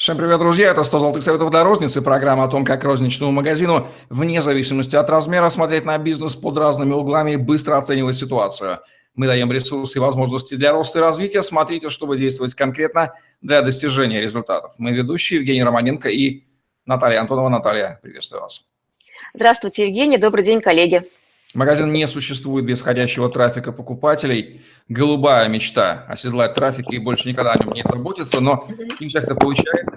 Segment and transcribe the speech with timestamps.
[0.00, 0.70] Всем привет, друзья!
[0.70, 2.00] Это 100 золотых советов для розницы.
[2.00, 6.94] Программа о том, как розничному магазину, вне зависимости от размера, смотреть на бизнес под разными
[6.94, 8.78] углами и быстро оценивать ситуацию.
[9.14, 11.42] Мы даем ресурсы и возможности для роста и развития.
[11.42, 14.72] Смотрите, чтобы действовать конкретно для достижения результатов.
[14.78, 16.44] Мы ведущие Евгений Романенко и
[16.86, 17.50] Наталья Антонова.
[17.50, 18.64] Наталья, приветствую вас.
[19.34, 20.16] Здравствуйте, Евгений.
[20.16, 21.02] Добрый день, коллеги.
[21.54, 24.62] Магазин не существует без ходящего трафика покупателей.
[24.88, 28.68] Голубая мечта– оседлать трафик и больше никогда о нем не заботиться, но
[29.00, 29.96] не это получается.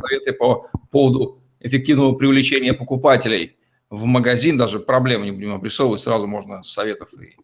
[0.00, 3.56] Советы по поводу эффективного привлечения покупателей
[3.90, 7.36] в магазин, даже проблемы не будем обрисовывать, сразу можно советов и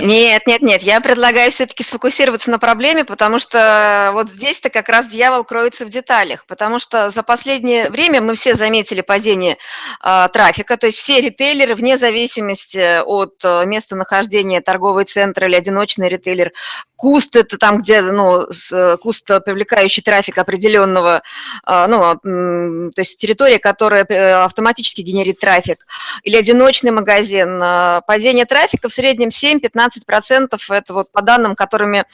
[0.00, 5.06] Нет, нет, нет, я предлагаю все-таки сфокусироваться на проблеме, потому что вот здесь-то как раз
[5.06, 9.58] дьявол кроется в деталях, потому что за последнее время мы все заметили падение
[10.04, 15.54] э, трафика, то есть все ритейлеры, вне зависимости от э, места нахождения, торговый центр или
[15.54, 16.52] одиночный ритейлер,
[16.96, 21.22] куст это там, где, ну, с, куст, привлекающий трафик определенного,
[21.66, 25.86] э, ну, э, то есть территория, которая э, автоматически генерит трафик,
[26.24, 32.04] или одиночный магазин, э, падение трафика в среднем 7 7-15% это вот по данным, которыми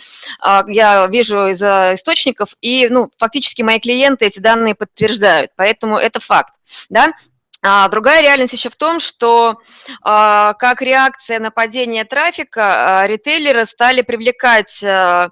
[0.41, 6.21] а, я вижу из источников, и ну, фактически мои клиенты эти данные подтверждают, поэтому это
[6.21, 6.55] факт.
[6.89, 7.13] Да?
[7.61, 9.61] А другая реальность еще в том, что
[10.03, 15.31] а, как реакция на падение трафика, а, ритейлеры стали привлекать а,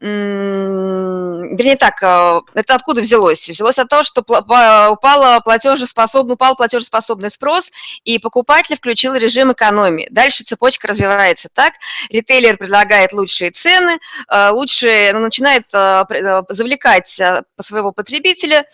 [0.00, 3.48] вернее так, э, это откуда взялось?
[3.48, 7.70] Взялось от того, что упала платежеспособный, упал платежеспособный спрос,
[8.04, 10.08] и покупатель включил режим экономии.
[10.10, 11.74] Дальше цепочка развивается так,
[12.10, 16.04] ритейлер предлагает лучшие цены, э, лучшие, ну, начинает э,
[16.48, 18.64] завлекать своего потребителя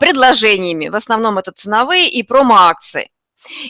[0.00, 3.10] предложениями, в основном это ценовые и промо-акции.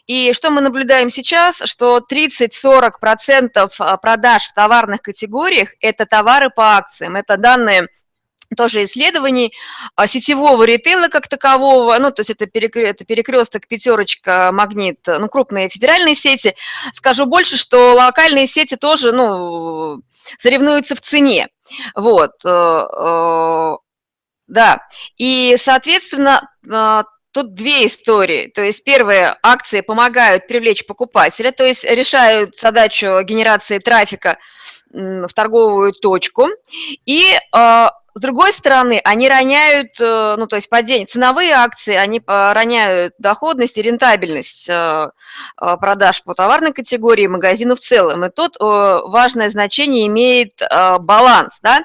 [0.06, 6.76] И что мы наблюдаем сейчас, что 30-40% а, продаж в товарных категориях– это товары по
[6.76, 7.88] акциям, это данные
[8.56, 9.52] тоже исследований
[9.94, 12.80] а, сетевого ритейла как такового, ну, то есть это, перекр...
[12.80, 16.54] это перекресток, пятерочка, магнит, ну, крупные федеральные сети.
[16.92, 20.02] Скажу больше, что локальные сети тоже, ну,
[20.38, 21.48] соревнуются в цене.
[21.94, 23.76] Вот, э, э,
[24.48, 28.48] да, и, соответственно, а, Тут две истории.
[28.48, 34.38] То есть первые акции помогают привлечь покупателя, то есть решают задачу генерации трафика
[34.90, 36.48] в торговую точку.
[37.06, 42.20] И а, с другой стороны, они роняют, э, ну, то есть падение, ценовые акции, они
[42.26, 45.10] роняют доходность и рентабельность э,
[45.60, 48.24] э, продаж по товарной категории, магазину в целом.
[48.24, 50.60] И тут важное значение имеет
[51.00, 51.80] баланс, да,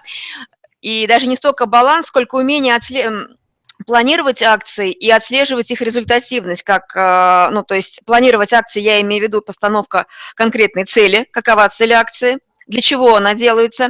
[0.82, 3.38] и даже не столько баланс, сколько умение отслеживать
[3.86, 9.22] планировать акции и отслеживать их результативность, как, э, ну, то есть планировать акции, я имею
[9.22, 13.90] в виду постановка конкретной цели, какова цель акции, для чего она делается.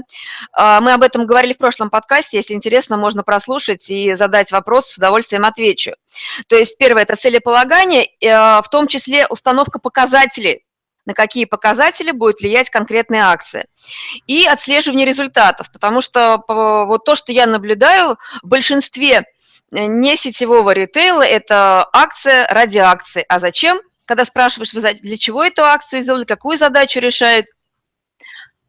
[0.57, 4.91] Э, мы об этом говорили в прошлом подкасте, если интересно, можно прослушать и задать вопрос,
[4.91, 5.93] с удовольствием отвечу.
[6.47, 10.65] То есть первое– это целеполагание, э, в том числе установка показателей,
[11.05, 13.65] на какие показатели будет влиять конкретная акция.
[14.27, 19.25] И отслеживание результатов, потому что вот то, что я наблюдаю, в большинстве
[19.75, 23.25] не сетевого ритейла, это акция ради акции.
[23.27, 23.79] А зачем?
[24.05, 27.47] Когда спрашиваешь, вы для чего эту акцию сделали, какую задачу решает,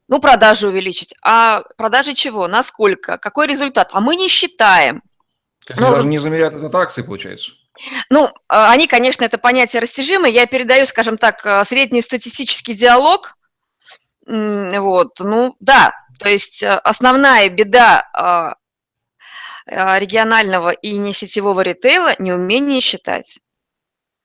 [0.09, 1.15] ну, продажи увеличить.
[1.23, 2.49] А продажи чего?
[2.49, 3.19] Насколько?
[3.19, 3.91] Какой результат?
[3.93, 5.03] А мы не считаем.
[5.67, 7.53] То есть ну, даже не замеряют это акции, получается?
[8.09, 10.31] Ну, а, они, конечно, это понятие растяжимое.
[10.31, 13.35] Я передаю, скажем так, э, средний статистический диалог.
[14.27, 18.55] Вот, ну, да, то есть э, основная беда а,
[19.67, 23.39] регионального и не сетевого ритейла неумение считать.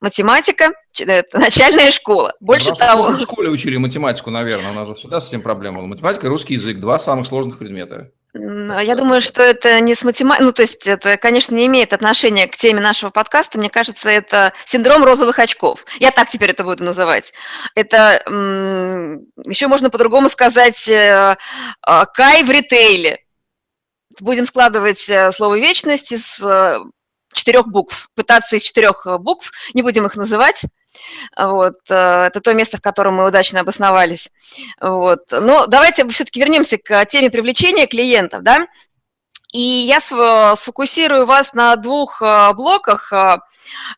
[0.02, 2.34] Математика– это начальная школа.
[2.40, 3.02] Больше ну, того…
[3.12, 5.86] В школе учили математику, наверное, у нас же всегда с этим проблема была.
[5.86, 8.10] Математика русский язык– два самых сложных предмета.
[8.34, 12.48] Я думаю, что это не с математикой, ну, то есть это, конечно, не имеет отношения
[12.48, 13.58] к теме нашего подкаста.
[13.58, 15.84] Мне кажется, это синдром розовых очков.
[16.00, 17.32] Я так теперь это буду называть.
[17.74, 18.22] Это
[19.46, 21.36] еще можно по-другому сказать э,
[21.82, 23.20] а, кай в ритейле
[24.20, 26.78] будем складывать э, слово «вечность» из э,
[27.32, 30.62] четырех букв, пытаться из четырех э, букв, не будем их называть,
[31.38, 34.30] вот, это то место, в котором мы удачно обосновались.
[34.78, 35.20] Вот.
[35.30, 38.66] Но давайте все-таки вернемся к теме привлечения клиентов, да,
[39.54, 43.10] и я сфокусирую вас на двух блоках.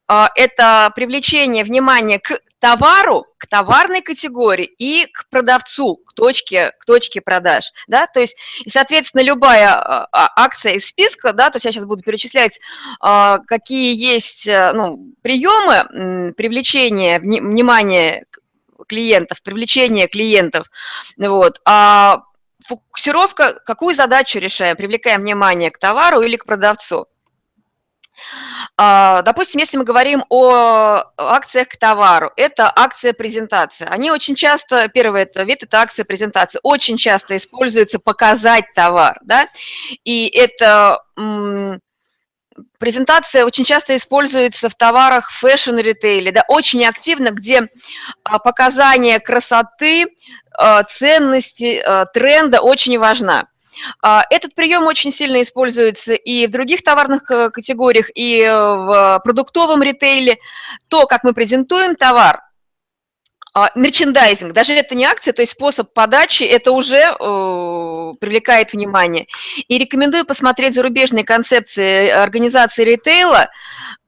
[0.07, 7.21] Это привлечение внимания к товару, к товарной категории и к продавцу, к точке, к точке
[7.21, 7.73] продаж.
[7.89, 8.07] Да?
[8.07, 12.03] То есть, и, соответственно, любая а, акция из списка, да, то есть я сейчас буду
[12.03, 12.59] перечислять,
[13.01, 18.25] какие есть ну, приемы привлечения внимания
[18.89, 20.71] клиентов, привлечения клиентов.
[21.19, 21.61] Вот.
[21.67, 22.23] А
[22.67, 27.09] фокусировка, какую задачу решаем, привлекаем внимание к товару или к продавцу.
[28.77, 33.89] А, допустим, если мы говорим о акциях к товару, это акция презентация.
[33.89, 39.47] Они очень часто, первый вид, это акция презентации, очень часто используется показать товар, да,
[40.05, 41.01] и это
[42.79, 47.69] презентация очень часто используется в товарах fashion-ритейле, да, очень активно, где
[48.23, 50.07] а, показание красоты,
[50.57, 51.83] а, ценности,
[52.13, 53.49] тренда очень важна.
[54.03, 59.21] А, этот прием очень сильно используется и в других товарных э, категориях, и э, в
[59.25, 60.39] продуктовом ритейле.
[60.89, 62.41] То, как мы презентуем товар,
[63.75, 69.27] мерчендайзинг, даже это не акция, то есть способ подачи, это уже э, привлекает внимание.
[69.69, 73.49] И рекомендую посмотреть зарубежные концепции организации ритейла,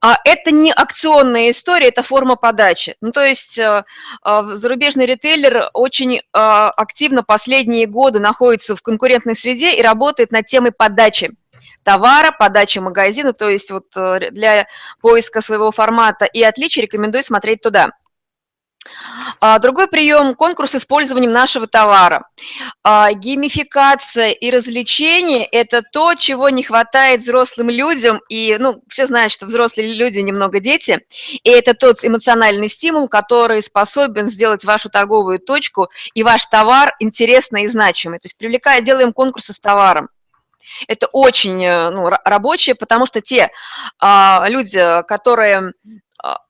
[0.00, 2.96] а это не акционная история, это форма подачи.
[3.00, 3.84] Ну, то есть э,
[4.24, 10.46] э, зарубежный ритейлер очень э, активно последние годы находится в конкурентной среде и работает над
[10.46, 11.32] темой подачи
[11.82, 14.66] товара, подачи магазина, то есть вот для
[15.00, 17.90] поиска своего формата и отличий рекомендую смотреть туда.
[19.40, 22.28] А, другой прием– конкурс с использованием нашего товара.
[22.82, 28.20] А, геймификация и развлечение– это то, чего не хватает взрослым людям.
[28.28, 31.00] И ну, все знают, что взрослые люди немного дети.
[31.42, 37.64] И это тот эмоциональный стимул, который способен сделать вашу торговую точку и ваш товар интересный
[37.64, 38.18] и значимый.
[38.18, 40.08] То есть привлекая, делаем конкурсы с товаром.
[40.88, 43.50] Это очень э, ну, рабочее, потому что те
[43.98, 45.72] а, люди, которые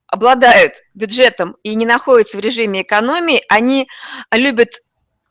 [0.09, 3.89] обладают бюджетом и не находятся в режиме экономии, они
[4.33, 4.81] любят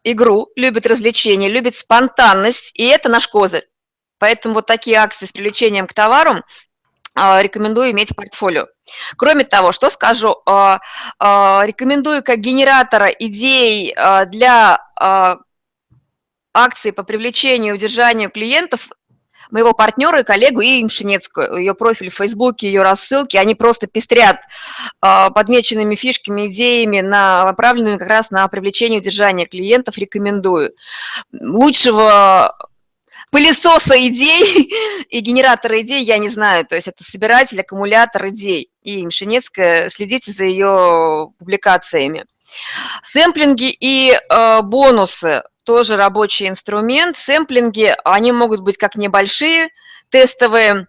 [0.04, 3.68] игру, любят развлечения, любят спонтанность, и это наш козырь.
[4.20, 6.44] Поэтому вот такие акции с привлечением к товару
[7.16, 8.68] а, рекомендую иметь в портфолио.
[9.18, 10.80] Кроме того, что скажу, а,
[11.18, 13.94] а, рекомендую как генератора идей
[14.28, 14.80] для
[16.54, 18.90] акции по привлечению и удержанию клиентов
[19.52, 21.58] моего партнера и коллегу Ирину Шинецкую.
[21.58, 24.42] Ее профиль в Фейсбуке, ее рассылки, они просто пестрят
[25.02, 29.98] э, подмеченными фишками, идеями, направленными как раз на привлечение и удержание клиентов.
[29.98, 30.72] Рекомендую.
[31.32, 32.56] Лучшего
[33.32, 34.72] пылесоса идей
[35.10, 36.66] и генератора идей я не знаю.
[36.66, 38.70] То есть это собиратель, аккумулятор идей.
[38.82, 42.26] И Мшинецкая, следите за ее публикациями.
[43.04, 47.18] Сэмплинги и э, бонусы тоже рабочий инструмент.
[47.18, 49.70] Сэмплинги, они могут быть как небольшие
[50.10, 50.88] тестовые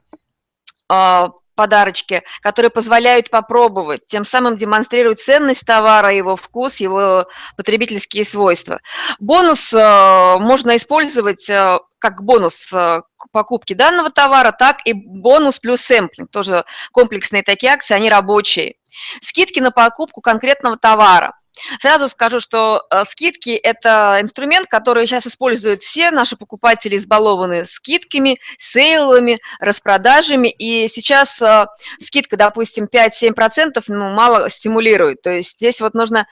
[0.88, 7.26] а, подарочки, которые позволяют попробовать, тем самым демонстрировать ценность товара, его вкус, его
[7.56, 8.80] потребительские свойства.
[9.18, 15.58] Бонус э, можно использовать э, как бонус э, к покупке данного товара, так и бонус
[15.58, 18.74] плюс сэмплинг, тоже комплексные такие акции, они рабочие.
[19.22, 21.32] Скидки на покупку конкретного товара–
[21.80, 28.38] Сразу скажу, что э, скидки– это инструмент, который сейчас используют все наши покупатели, избалованы скидками,
[28.58, 31.66] сейлами, распродажами, и сейчас э,
[31.98, 35.22] скидка, допустим, 5-7% ну, мало стимулирует.
[35.22, 36.26] То есть здесь вот нужно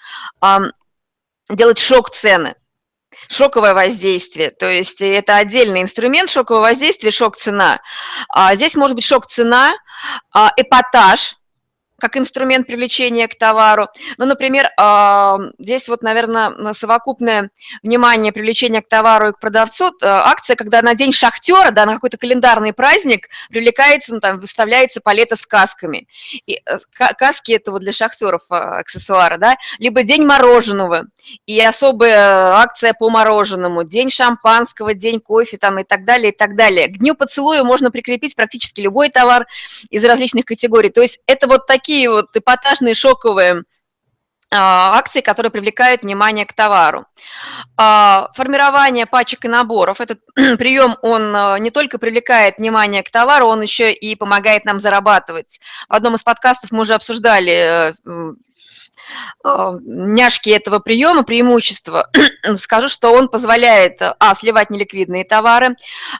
[1.51, 2.55] делать шок цены
[3.29, 7.81] шоковое воздействие, то есть это отдельный инструмент шокового воздействия, шок-цена.
[8.29, 9.75] А здесь может быть шок-цена,
[10.33, 11.37] а, эпатаж,
[12.05, 13.89] как инструмент привлечения к товару.
[14.19, 17.49] Ну, например, а, здесь вот, наверное, совокупное
[17.83, 19.87] внимание привлечения к товару и к продавцу.
[19.87, 25.01] Э, акция, когда на день шахтера, да, на какой-то календарный праздник привлекается, ну, там, выставляется
[25.01, 26.07] палета с касками.
[26.45, 26.77] И э,
[27.17, 31.07] каски– это вот для шахтеров а, аксессуары, да, либо день мороженого
[31.47, 36.55] и особая акция по мороженому, день шампанского, день кофе там и так далее, и так
[36.55, 36.89] далее.
[36.89, 39.47] К дню поцелуя можно прикрепить практически любой товар
[39.89, 40.91] из различных категорий.
[40.91, 43.63] То есть это вот такие такие вот эпатажные шоковые
[44.51, 47.07] а, акции, которые привлекают внимание к товару.
[47.77, 50.01] А, формирование пачек и наборов.
[50.01, 54.81] Этот прием, он а, не только привлекает внимание к товару, он еще и помогает нам
[54.81, 55.61] зарабатывать.
[55.89, 58.35] В одном из подкастов мы уже обсуждали э,
[59.45, 62.11] няшки этого приема, преимущества.
[62.55, 65.77] Скажу, что он позволяет, а, сливать неликвидные товары,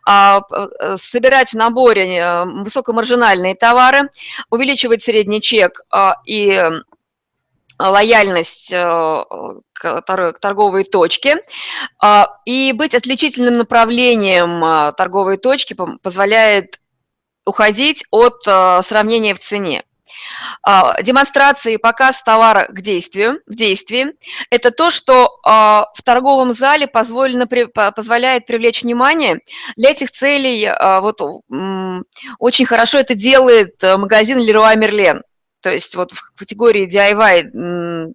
[0.07, 4.11] а, э, собирать в наборе э, высокомаржинальные товары,
[4.51, 6.71] увеличивать средний чек а, и
[7.79, 9.25] лояльность э,
[9.73, 11.39] к торговой точке
[12.47, 16.81] и быть отличительным направлением торговой точки позволяет
[17.45, 19.83] уходить от сравнения в цене.
[20.63, 24.13] А, демонстрации показ товара к действию, в действии–
[24.51, 29.41] это то, что а, в торговом зале позволено, позволяет привлечь внимание.
[29.77, 31.21] Для этих целей а, вот,
[32.39, 35.21] очень хорошо это делает э, магазин Leroy Merlin.
[35.61, 38.15] То есть вот в категории DIY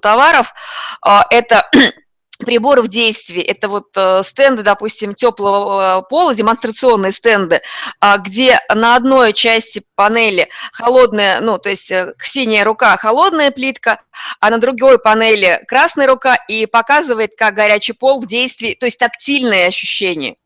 [0.00, 0.52] товаров
[1.30, 1.70] это
[2.38, 3.42] приборов действий.
[3.42, 7.60] Это вот э, стенды, допустим, теплого э, пола, демонстрационные стенды,
[8.00, 14.00] э, где на одной части панели холодная, ну, то есть э, синяя рука– холодная плитка,
[14.40, 18.98] а на другой панели красная рука и показывает, как горячий пол в действии, то есть
[18.98, 20.36] тактильные ощущения.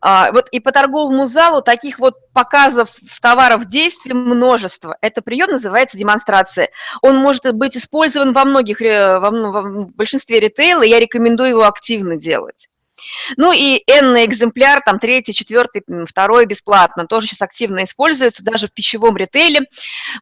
[0.00, 4.96] А, вот и по торговому залу таких вот показов товаров действий множество.
[5.00, 6.70] Это прием называется демонстрация.
[7.02, 12.68] Он может быть использован во многих, во, в большинстве ритейла, я рекомендую его активно делать.
[13.36, 18.72] Ну и n экземпляр, там третий, четвертый, второй бесплатно, тоже сейчас активно используется, даже в
[18.72, 19.60] пищевом ритейле.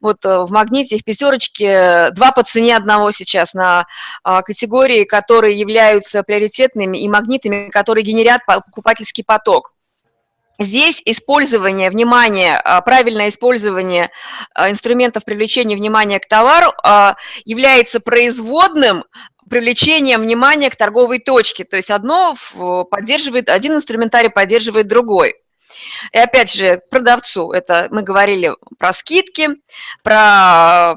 [0.01, 3.85] Вот э, в «Магните» в «Пятерочке» два по цене одного сейчас на
[4.23, 9.73] а, категории, которые являются приоритетными и магнитами, которые генерят покупательский поток.
[10.59, 14.09] Здесь использование внимания, а, правильное использование
[14.55, 16.73] а, инструментов привлечения внимания к товару
[17.45, 19.03] является производным
[19.49, 21.63] привлечение внимания к торговой точке.
[21.63, 22.35] То есть одно
[22.89, 25.35] поддерживает, один инструментарий поддерживает другой.
[26.11, 29.49] И опять же, к продавцу, это мы говорили про скидки,
[30.03, 30.95] про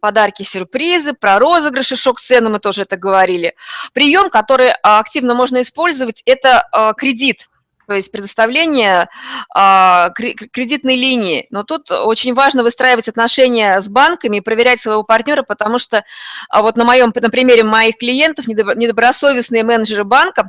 [0.00, 3.54] подарки, сюрпризы, про розыгрыши, шок-цены, мы тоже это говорили.
[3.92, 7.48] Прием, который активно можно использовать, это а, кредит
[7.92, 9.10] то есть предоставление
[9.54, 11.46] а, кредитной линии.
[11.50, 16.02] Но тут очень важно выстраивать отношения с банками и проверять своего партнера, потому что
[16.48, 20.48] а вот на моем, на примере моих клиентов, недобросовестные менеджеры банка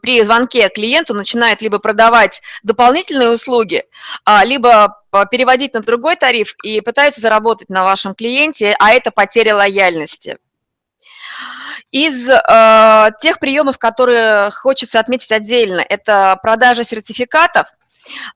[0.00, 3.84] при звонке клиенту начинают либо продавать дополнительные услуги,
[4.24, 4.96] а, либо
[5.30, 10.38] переводить на другой тариф и пытаются заработать на вашем клиенте, а это потеря лояльности.
[11.96, 17.68] Из э, тех приемов, которые хочется отметить отдельно, это продажа сертификатов.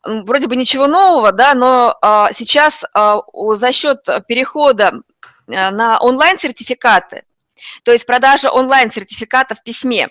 [0.02, 3.16] Вроде бы ничего нового, да, но э, сейчас э,
[3.56, 5.02] за счет перехода
[5.46, 7.24] э, на онлайн-сертификаты,
[7.82, 10.08] то есть продажа онлайн-сертификата в письме,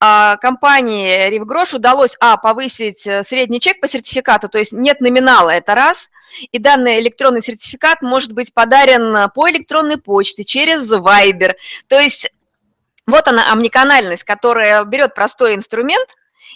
[0.00, 5.50] а, компании Ривгрош удалось, а, повысить э, средний чек по сертификату, то есть нет номинала,
[5.50, 6.08] это раз,
[6.50, 11.52] и данный электронный сертификат может быть подарен по электронной почте, через Viber,
[11.88, 12.30] то есть
[13.10, 16.08] вот она, омниканальность, которая берет простой инструмент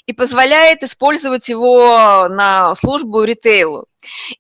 [0.07, 3.87] и позволяет использовать его на службу ритейлу.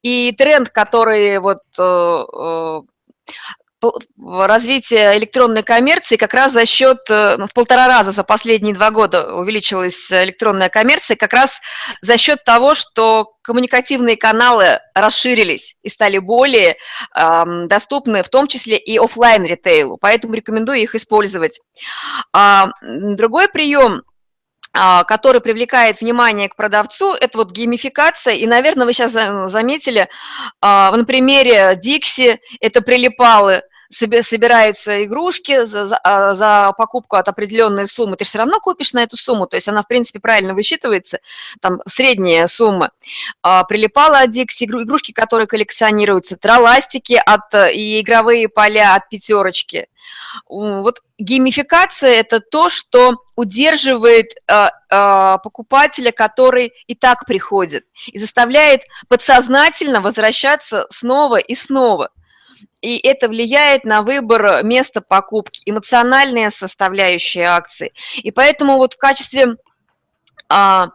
[0.02, 2.80] И тренд, который вот э, э,
[4.18, 8.90] развитие электронной коммерции как раз за счет, э, ну, в полтора раза за последние два
[8.90, 11.60] года увеличилась электронная коммерция, как раз
[12.00, 16.76] за счет того, что коммуникативные каналы расширились и стали более
[17.14, 21.60] э, доступны, в том числе и офлайн ритейлу, поэтому рекомендую их использовать.
[22.32, 24.02] А, другой прием
[24.76, 30.08] а, который привлекает внимание к продавцу, это вот геймификация, и, наверное, вы сейчас заметили,
[30.60, 33.62] а, на примере Dixie это прилипалы,
[33.94, 39.02] собираются игрушки за, за, а, за покупку от определенной суммы, ты все равно купишь на
[39.02, 41.20] эту сумму, то есть она, в принципе, правильно высчитывается,
[41.60, 42.90] там средняя сумма.
[43.42, 49.88] А, прилипала от Dixie, игрушки, которые коллекционируются, троластики от, и игровые поля от пятерочки.
[50.48, 58.82] Вот геймификация– это то, что удерживает э, э, покупателя, который и так приходит, и заставляет
[59.08, 62.10] подсознательно возвращаться снова и снова–
[62.80, 67.92] и это влияет на выбор места покупки, эмоциональная составляющая акции.
[68.16, 69.56] И поэтому вот в качестве
[70.48, 70.88] а,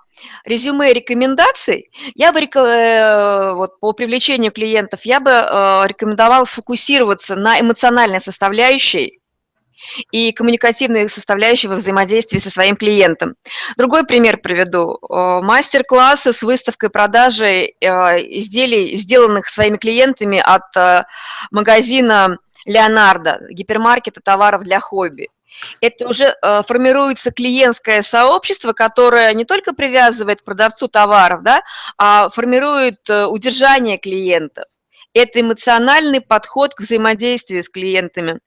[0.46, 7.60] резюме рекомендаций, я бы э, вот, по привлечению клиентов, я бы э, рекомендовала сфокусироваться на
[7.60, 9.20] эмоциональной составляющей
[10.12, 13.36] и коммуникативной составляющей во взаимодействии со своим клиентом.
[13.77, 15.00] Другой пример приведу.
[15.09, 17.88] Мастер-классы с выставкой продажи э,
[18.39, 21.03] изделий, сделанных своими клиентами от э,
[21.51, 25.29] магазина Леонардо, гипермаркета товаров для хобби.
[25.81, 31.63] Это уже э, формируется клиентское сообщество, которое не только привязывает к продавцу товаров, да,
[31.98, 34.65] а формирует удержание клиентов.
[35.13, 38.39] Это эмоциональный подход к взаимодействию с клиентами.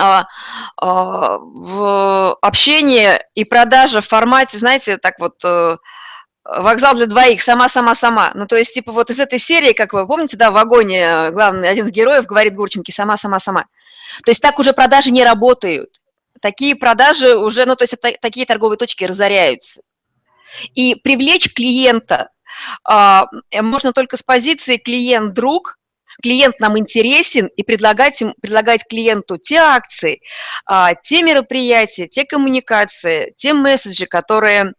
[0.00, 0.26] А,
[0.76, 5.76] а, в общение и продажа в формате, знаете, так вот э,
[6.44, 8.32] вокзал для двоих, сама-сама-сама.
[8.34, 11.30] Ну, то есть, типа, вот из этой серии, как вы помните, да, в вагоне э,
[11.32, 13.66] главный, один из героев говорит Гурченко, сама-сама-сама.
[14.24, 16.02] То есть так уже продажи не работают.
[16.40, 19.82] Такие продажи уже, ну, то есть такие торговые точки разоряются.
[20.74, 22.30] И привлечь клиента
[22.82, 25.78] а, можно только с позиции клиент-друг,
[26.22, 30.20] клиент нам интересен, и предлагать, им, предлагать клиенту те акции,
[30.66, 34.74] а, те мероприятия, те коммуникации, те месседжи, которые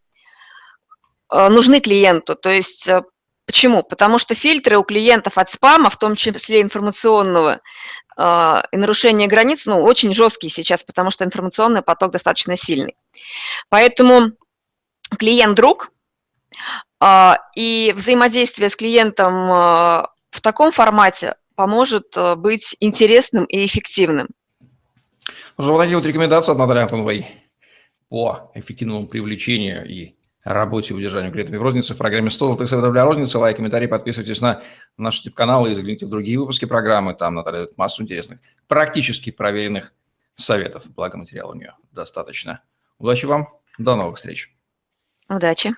[1.30, 2.36] а, нужны клиенту.
[2.36, 3.04] То есть а,
[3.48, 3.84] Почему?
[3.84, 7.60] Потому что фильтры у клиентов от спама, в том числе информационного,
[8.18, 12.96] и нарушения границ, ну, очень жесткие сейчас, потому что информационный поток достаточно сильный.
[13.68, 14.32] Поэтому
[15.18, 15.92] клиент-друг
[17.58, 24.30] и взаимодействие с клиентом в таком формате поможет быть интересным и эффективным.
[25.58, 27.28] Вот такие вот рекомендации от Натальи Антоновой
[28.10, 32.94] по эффективному привлечению и работе и удержанию клиентами в рознице в программе 100 золотых советов
[32.94, 33.38] для розницы.
[33.38, 34.64] Лайк, комментарий, подписывайтесь на
[34.98, 37.14] наш YouTube-канал и загляните в другие выпуски программы.
[37.14, 39.94] Там Наталья дает массу интересных, практически проверенных
[40.34, 40.86] советов.
[40.88, 42.64] Благо материала у нее достаточно.
[42.98, 43.50] Удачи вам.
[43.78, 44.52] До новых встреч.
[45.30, 45.76] Удачи.